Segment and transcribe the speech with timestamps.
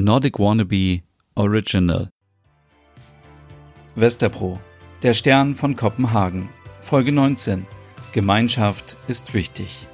[0.00, 1.02] Nordic Wannabe
[1.34, 2.08] Original.
[3.96, 4.60] Westerpro,
[5.02, 6.48] der Stern von Kopenhagen,
[6.80, 7.66] Folge 19.
[8.12, 9.88] Gemeinschaft ist wichtig.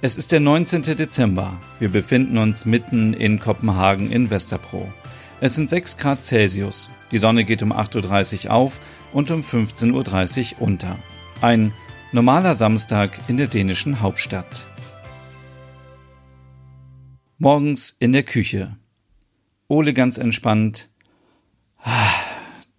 [0.00, 0.82] Es ist der 19.
[0.82, 1.58] Dezember.
[1.80, 4.88] Wir befinden uns mitten in Kopenhagen in Westerpro.
[5.40, 6.88] Es sind 6 Grad Celsius.
[7.10, 8.78] Die Sonne geht um 8.30 Uhr auf
[9.12, 10.96] und um 15.30 Uhr unter.
[11.40, 11.72] Ein
[12.12, 14.68] normaler Samstag in der dänischen Hauptstadt.
[17.38, 18.76] Morgens in der Küche.
[19.72, 20.90] Ole ganz entspannt.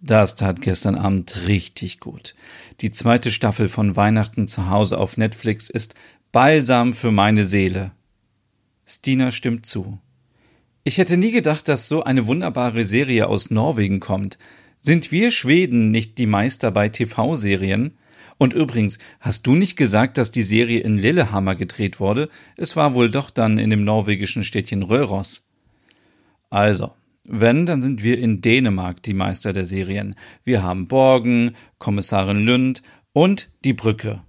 [0.00, 2.36] Das tat gestern Abend richtig gut.
[2.82, 5.96] Die zweite Staffel von Weihnachten zu Hause auf Netflix ist
[6.30, 7.90] Balsam für meine Seele.
[8.86, 9.98] Stina stimmt zu.
[10.84, 14.38] Ich hätte nie gedacht, dass so eine wunderbare Serie aus Norwegen kommt.
[14.80, 17.94] Sind wir Schweden nicht die Meister bei TV-Serien?
[18.38, 22.28] Und übrigens, hast du nicht gesagt, dass die Serie in Lillehammer gedreht wurde?
[22.56, 25.43] Es war wohl doch dann in dem norwegischen Städtchen Röros.
[26.54, 26.92] Also,
[27.24, 30.14] wenn, dann sind wir in Dänemark die Meister der Serien.
[30.44, 32.80] Wir haben Borgen, Kommissarin Lünd
[33.12, 34.22] und die Brücke.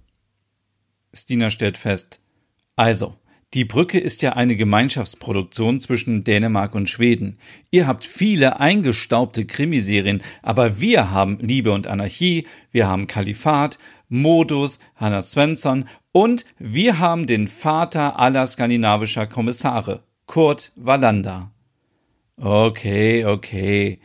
[1.14, 2.20] Stina stellt fest.
[2.74, 3.14] Also,
[3.54, 7.38] die Brücke ist ja eine Gemeinschaftsproduktion zwischen Dänemark und Schweden.
[7.70, 14.80] Ihr habt viele eingestaubte Krimiserien, aber wir haben Liebe und Anarchie, wir haben Kalifat, Modus,
[14.96, 21.52] Hanna Svensson und wir haben den Vater aller skandinavischer Kommissare, Kurt Wallander.
[22.36, 24.00] Okay, okay.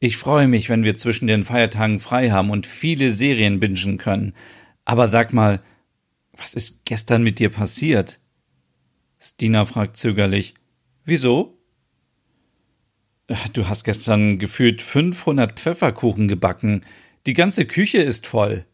[0.00, 4.34] Ich freue mich, wenn wir zwischen den Feiertagen frei haben und viele Serien bingen können.
[4.84, 5.60] Aber sag mal,
[6.32, 8.18] was ist gestern mit dir passiert?
[9.20, 10.54] Stina fragt zögerlich.
[11.04, 11.58] Wieso?
[13.52, 16.84] Du hast gestern gefühlt 500 Pfefferkuchen gebacken.
[17.26, 18.64] Die ganze Küche ist voll.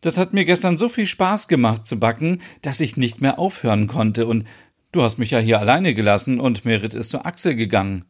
[0.00, 3.86] Das hat mir gestern so viel Spaß gemacht zu backen, dass ich nicht mehr aufhören
[3.86, 4.44] konnte und
[4.92, 8.04] du hast mich ja hier alleine gelassen und Merit ist zu Axel gegangen.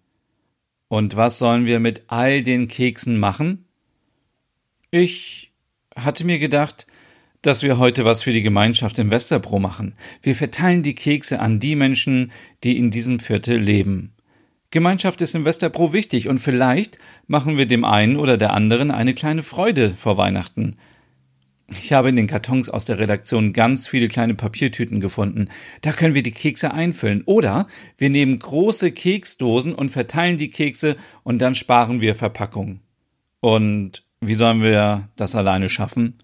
[0.89, 3.67] Und was sollen wir mit all den Keksen machen?
[4.91, 5.53] Ich
[5.95, 6.87] hatte mir gedacht,
[7.43, 9.95] dass wir heute was für die Gemeinschaft im Westerpro machen.
[10.23, 12.33] Wir verteilen die Kekse an die Menschen,
[12.65, 14.13] die in diesem Viertel leben.
[14.71, 19.15] Gemeinschaft ist im Westerpro wichtig und vielleicht machen wir dem einen oder der anderen eine
[19.15, 20.77] kleine Freude vor Weihnachten.
[21.71, 25.49] Ich habe in den Kartons aus der Redaktion ganz viele kleine Papiertüten gefunden.
[25.83, 27.23] Da können wir die Kekse einfüllen.
[27.27, 27.67] Oder
[27.99, 32.81] wir nehmen große Keksdosen und verteilen die Kekse und dann sparen wir Verpackung.
[33.41, 36.15] Und wie sollen wir das alleine schaffen?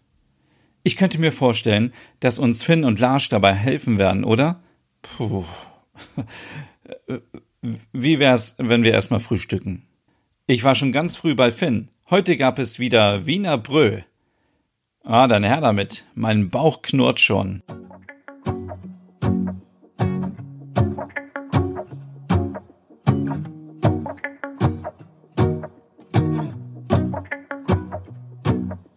[0.83, 4.61] Ich könnte mir vorstellen, dass uns Finn und Lars dabei helfen werden, oder?
[5.03, 5.45] Puh.
[7.93, 9.83] Wie wär's, wenn wir erstmal frühstücken?
[10.47, 11.89] Ich war schon ganz früh bei Finn.
[12.11, 14.03] Heute gab es wieder Wiener Brö.
[15.07, 16.07] Ah, dann her damit.
[16.15, 17.63] Mein Bauch knurrt schon.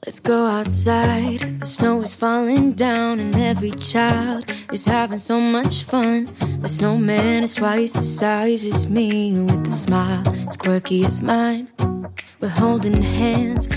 [0.06, 1.42] Let's go outside.
[1.60, 6.30] The snow is falling down, and every child is having so much fun.
[6.62, 11.68] The snowman is twice the size as me, with a smile as quirky as mine.
[12.40, 13.68] We're holding hands.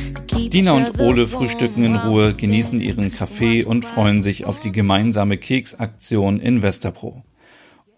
[0.47, 5.37] Stina und Ole frühstücken in Ruhe, genießen ihren Kaffee und freuen sich auf die gemeinsame
[5.37, 7.25] Keksaktion in Westerpro.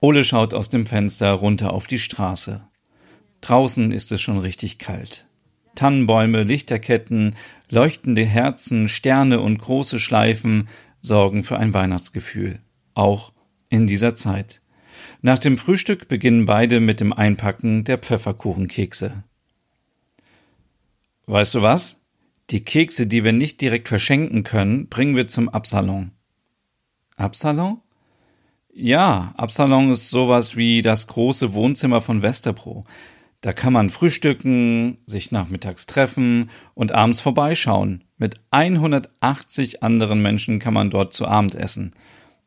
[0.00, 2.66] Ole schaut aus dem Fenster runter auf die Straße.
[3.40, 5.28] Draußen ist es schon richtig kalt.
[5.76, 7.36] Tannenbäume, Lichterketten,
[7.70, 12.60] leuchtende Herzen, Sterne und große Schleifen sorgen für ein Weihnachtsgefühl,
[12.94, 13.32] auch
[13.70, 14.62] in dieser Zeit.
[15.20, 19.22] Nach dem Frühstück beginnen beide mit dem Einpacken der Pfefferkuchenkekse.
[21.26, 22.01] Weißt du was?
[22.50, 26.10] Die Kekse, die wir nicht direkt verschenken können, bringen wir zum Absalon.
[27.16, 27.80] Absalon?
[28.74, 32.84] Ja, Absalon ist sowas wie das große Wohnzimmer von Westerpro.
[33.42, 38.04] Da kann man frühstücken, sich nachmittags treffen und abends vorbeischauen.
[38.16, 41.92] Mit 180 anderen Menschen kann man dort zu Abend essen.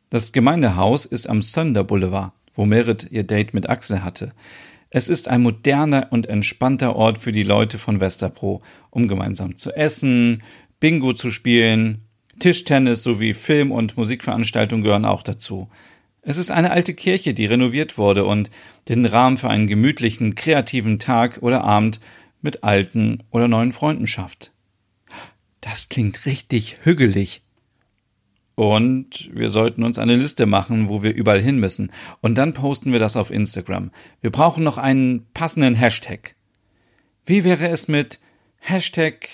[0.10, 4.32] Das Gemeindehaus ist am Sönder Boulevard, wo Merit ihr Date mit Axel hatte.
[4.96, 8.62] Es ist ein moderner und entspannter Ort für die Leute von Westerpro,
[8.92, 10.42] um gemeinsam zu essen,
[10.80, 12.06] Bingo zu spielen,
[12.40, 15.68] Tischtennis sowie Film- und Musikveranstaltungen gehören auch dazu.
[16.22, 18.50] Es ist eine alte Kirche, die renoviert wurde und
[18.88, 22.00] den Rahmen für einen gemütlichen, kreativen Tag oder Abend
[22.42, 24.54] mit alten oder neuen Freunden schafft.
[25.60, 27.42] Das klingt richtig hügelig.
[28.56, 31.92] Und wir sollten uns eine Liste machen, wo wir überall hin müssen.
[32.22, 33.92] Und dann posten wir das auf Instagram.
[34.22, 36.36] Wir brauchen noch einen passenden Hashtag.
[37.26, 38.20] Wie wäre es mit
[38.60, 39.28] Hashtag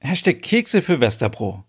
[0.00, 1.64] Hashtag Kekse für Westerpro?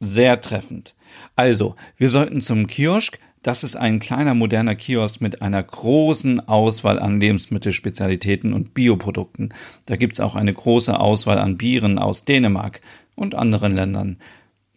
[0.00, 0.96] Sehr treffend.
[1.36, 6.98] Also, wir sollten zum Kiosk, Das ist ein kleiner moderner Kiosk mit einer großen Auswahl
[6.98, 9.54] an Lebensmittelspezialitäten und Bioprodukten.
[9.86, 12.80] Da gibt's auch eine große Auswahl an Bieren aus Dänemark
[13.18, 14.18] und anderen Ländern.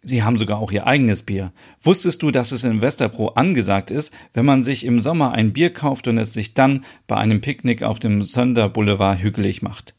[0.04, 1.52] Sie haben sogar auch ihr eigenes Bier.
[1.80, 5.72] Wusstest du, dass es in Westerpro angesagt ist, wenn man sich im Sommer ein Bier
[5.72, 9.94] kauft und es sich dann bei einem Picknick auf dem Sönderboulevard hügelig macht?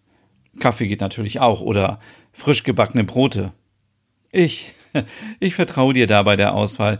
[0.59, 1.99] Kaffee geht natürlich auch oder
[2.33, 3.53] frisch gebackene Brote.
[4.31, 4.73] Ich,
[5.39, 6.99] ich vertraue dir da bei der Auswahl.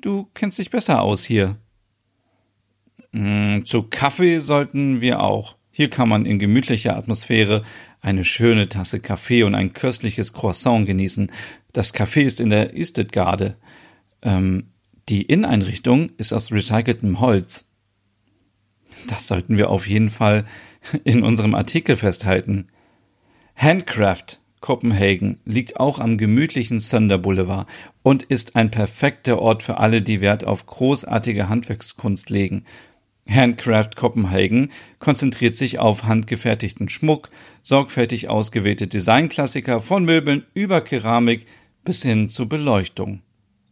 [0.00, 1.56] Du kennst dich besser aus hier.
[3.10, 5.57] Mm, zu Kaffee sollten wir auch.
[5.78, 7.62] Hier kann man in gemütlicher Atmosphäre
[8.00, 11.30] eine schöne Tasse Kaffee und ein köstliches Croissant genießen.
[11.72, 13.54] Das Café ist in der Istedgarde.
[14.22, 14.70] Ähm,
[15.08, 17.70] die Inneneinrichtung ist aus recyceltem Holz.
[19.06, 20.46] Das sollten wir auf jeden Fall
[21.04, 22.66] in unserem Artikel festhalten.
[23.54, 27.68] Handcraft Copenhagen liegt auch am gemütlichen Sunder Boulevard
[28.02, 32.64] und ist ein perfekter Ort für alle, die Wert auf großartige Handwerkskunst legen.
[33.28, 37.30] Handcraft Copenhagen konzentriert sich auf handgefertigten Schmuck,
[37.60, 41.46] sorgfältig ausgewählte Designklassiker von Möbeln über Keramik
[41.84, 43.22] bis hin zu Beleuchtung.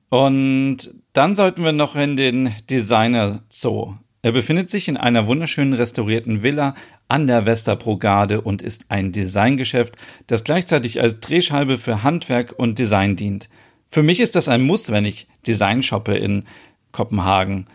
[0.08, 3.94] Und dann sollten wir noch in den Designer Zoo.
[4.22, 6.74] Er befindet sich in einer wunderschönen restaurierten Villa
[7.08, 13.16] an der Westerbrogade und ist ein Designgeschäft, das gleichzeitig als Drehscheibe für Handwerk und Design
[13.16, 13.48] dient.
[13.88, 16.44] Für mich ist das ein Muss, wenn ich Design shoppe in
[16.90, 17.66] Kopenhagen.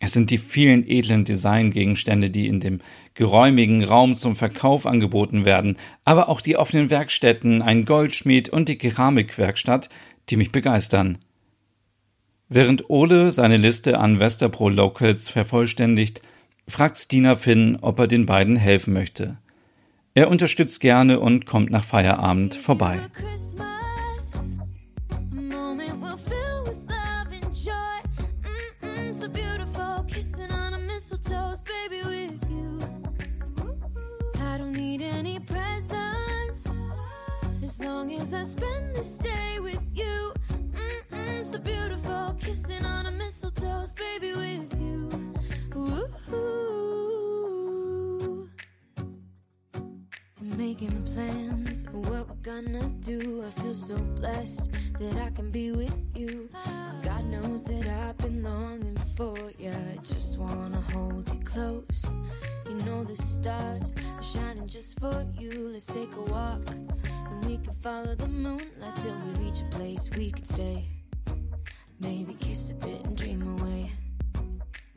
[0.00, 2.80] Es sind die vielen edlen Designgegenstände, die in dem
[3.14, 8.78] geräumigen Raum zum Verkauf angeboten werden, aber auch die offenen Werkstätten, ein Goldschmied und die
[8.78, 9.88] Keramikwerkstatt,
[10.30, 11.18] die mich begeistern.
[12.48, 16.22] Während Ole seine Liste an Westerpro Locals vervollständigt,
[16.68, 19.38] fragt Stina Finn, ob er den beiden helfen möchte.
[20.14, 22.98] Er unterstützt gerne und kommt nach Feierabend vorbei.
[38.38, 40.32] I spend this day with you,
[40.70, 42.36] mm-mm, so beautiful.
[42.38, 45.10] kissing on a mistletoe, baby, with you.
[45.74, 46.08] Ooh.
[50.56, 53.42] Making plans, what we're gonna do.
[53.44, 54.70] I feel so blessed
[55.00, 56.48] that I can be with you.
[56.64, 59.70] Cause God knows that I've been longing for you.
[59.70, 62.06] I just wanna hold you close.
[62.68, 65.70] You know the stars are shining just for you.
[65.72, 66.60] Let's take a walk
[67.88, 70.84] follow the moonlight till we reach a place we can stay.
[72.00, 73.90] Maybe kiss a bit and dream away.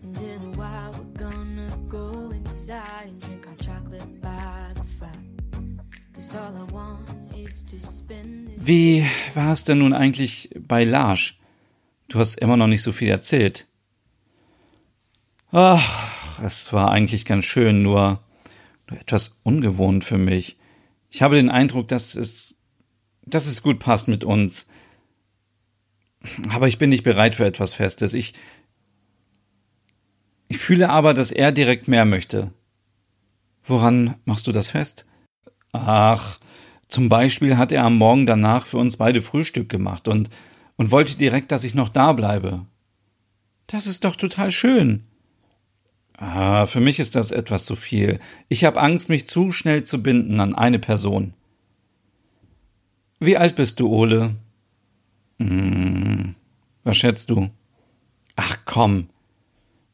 [0.03, 5.25] And in a while, we're gonna go inside and drink our chocolate by the fire.
[6.13, 9.05] Cause all I want is to spend this Wie
[9.35, 11.35] war es denn nun eigentlich bei Lars?
[12.09, 13.67] Du hast immer noch nicht so viel erzählt.
[15.53, 18.19] Ach, es war eigentlich ganz schön, nur
[18.87, 20.57] etwas ungewohnt für mich.
[21.09, 22.57] Ich habe den Eindruck, dass es,
[23.25, 24.67] dass es gut passt mit uns.
[26.49, 28.13] Aber ich bin nicht bereit für etwas Festes.
[28.13, 28.33] Ich,
[30.47, 32.51] ich fühle aber, dass er direkt mehr möchte.
[33.63, 35.05] Woran machst du das fest?
[35.71, 36.39] Ach,
[36.87, 40.29] zum Beispiel hat er am Morgen danach für uns beide Frühstück gemacht und,
[40.75, 42.65] und wollte direkt, dass ich noch da bleibe.
[43.67, 45.03] Das ist doch total schön.
[46.17, 48.19] Ah, für mich ist das etwas zu viel.
[48.49, 51.33] Ich habe Angst, mich zu schnell zu binden an eine Person.
[53.23, 54.35] Wie alt bist du, Ole?
[55.39, 56.33] Hm,
[56.81, 57.51] was schätzt du?
[58.35, 59.09] Ach komm.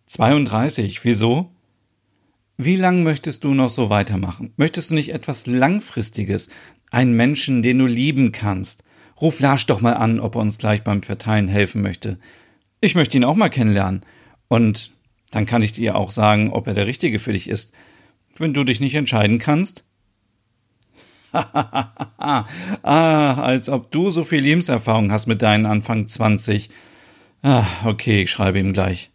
[0.06, 1.52] 32, wieso?
[2.56, 4.54] Wie lang möchtest du noch so weitermachen?
[4.56, 6.48] Möchtest du nicht etwas Langfristiges?
[6.90, 8.86] Einen Menschen, den du lieben kannst?
[9.20, 12.20] Ruf Lars doch mal an, ob er uns gleich beim Verteilen helfen möchte.
[12.80, 14.06] Ich möchte ihn auch mal kennenlernen.
[14.48, 14.92] Und
[15.32, 17.74] dann kann ich dir auch sagen, ob er der Richtige für dich ist.
[18.38, 19.84] Wenn du dich nicht entscheiden kannst,
[22.18, 26.70] ah, als ob du so viel Lebenserfahrung hast mit deinen Anfang 20.
[27.44, 29.12] Ah, okay, ich schreibe ihm gleich.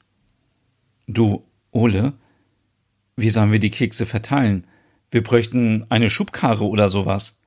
[1.08, 2.12] Du, Ole,
[3.16, 4.66] wie sollen wir die Kekse verteilen?
[5.10, 7.38] Wir bräuchten eine Schubkarre oder sowas.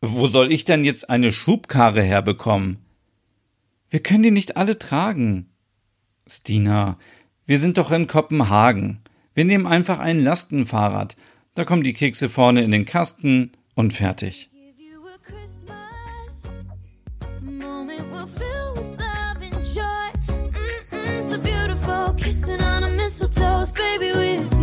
[0.00, 2.78] Wo soll ich denn jetzt eine Schubkarre herbekommen?
[3.88, 5.48] Wir können die nicht alle tragen.
[6.26, 6.98] Stina,
[7.46, 9.00] wir sind doch in Kopenhagen.
[9.34, 11.16] Wir nehmen einfach ein Lastenfahrrad
[11.56, 14.50] da kommen die Kekse vorne in den Kasten und fertig.
[22.16, 24.55] Kissing on a mistletoe, baby, with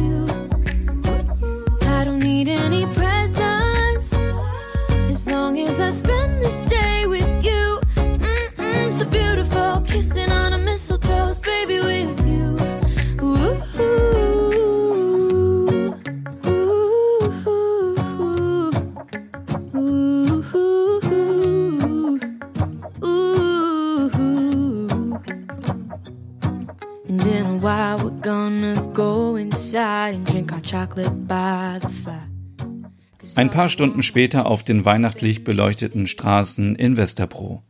[33.36, 37.64] Ein paar Stunden später auf den weihnachtlich beleuchteten Straßen in Westerpro.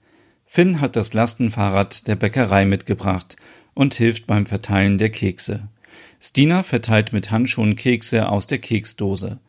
[0.46, 3.36] Finn hat das Lastenfahrrad der Bäckerei mitgebracht
[3.74, 5.68] und hilft beim Verteilen der Kekse.
[6.22, 9.40] Stina verteilt mit Handschuhen Kekse aus der Keksdose.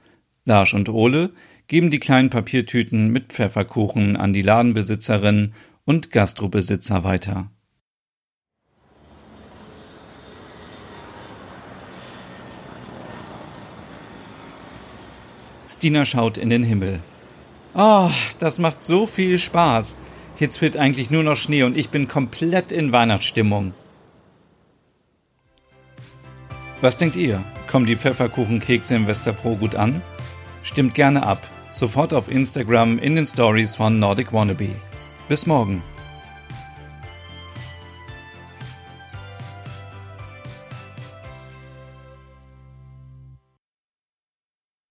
[0.44, 1.30] Lars und Ole
[1.68, 5.52] geben die kleinen Papiertüten mit Pfefferkuchen an die Ladenbesitzerin
[5.84, 7.50] und Gastrobesitzer weiter.
[15.75, 17.00] Stina schaut in den Himmel.
[17.75, 19.97] Oh, das macht so viel Spaß.
[20.38, 23.75] Jetzt fehlt eigentlich nur noch Schnee und ich bin komplett in Weihnachtsstimmung.
[26.81, 27.43] Was denkt ihr?
[27.66, 30.02] Kommen die Pfefferkuchenkekse im Westerpro gut an?
[30.62, 31.47] Stimmt gerne ab.
[31.71, 34.71] Sofort auf Instagram in den Stories von Nordic Wannabe.
[35.28, 35.83] Bis morgen.